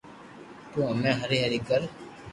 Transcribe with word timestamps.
تو 0.71 0.79
ھمي 0.89 1.11
ھري 1.19 1.39
ھري 1.45 1.59
ڪر 1.67 1.81